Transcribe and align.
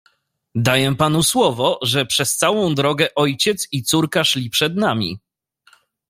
"Daję 0.55 0.95
panu 0.95 1.23
słowo, 1.23 1.79
że 1.81 2.05
przez 2.05 2.37
całą 2.37 2.75
drogę 2.75 3.07
ojciec 3.15 3.67
i 3.71 3.83
córka 3.83 4.23
szli 4.23 4.49
przed 4.49 4.75
nami." 4.75 5.19